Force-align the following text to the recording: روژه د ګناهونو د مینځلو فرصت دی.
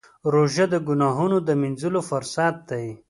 روژه 0.33 0.65
د 0.73 0.75
ګناهونو 0.87 1.37
د 1.47 1.49
مینځلو 1.61 2.01
فرصت 2.09 2.55
دی. 2.69 2.87